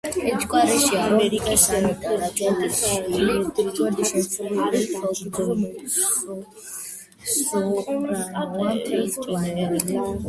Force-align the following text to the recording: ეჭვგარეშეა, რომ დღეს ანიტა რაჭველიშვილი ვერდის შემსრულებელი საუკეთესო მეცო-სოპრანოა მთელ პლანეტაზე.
ეჭვგარეშეა, 0.29 1.01
რომ 1.11 1.19
დღეს 1.33 1.65
ანიტა 1.79 2.13
რაჭველიშვილი 2.21 3.35
ვერდის 3.57 4.13
შემსრულებელი 4.13 4.89
საუკეთესო 4.95 5.59
მეცო-სოპრანოა 5.61 8.49
მთელ 8.81 9.07
პლანეტაზე. 9.29 10.03